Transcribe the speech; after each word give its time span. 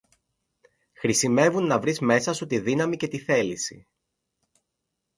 Χρησιμεύουν 0.93 1.65
να 1.65 1.79
βρεις 1.79 1.99
μέσα 1.99 2.33
σου 2.33 2.45
τη 2.47 2.59
δύναμη 2.59 2.97
και 2.97 3.07
τη 3.07 3.17
θέληση 3.19 3.87